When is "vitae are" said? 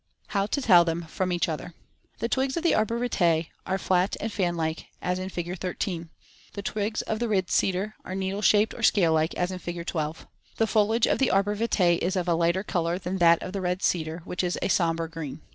2.97-3.77